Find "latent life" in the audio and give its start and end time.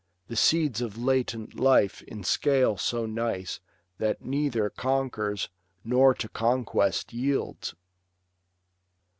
0.97-2.01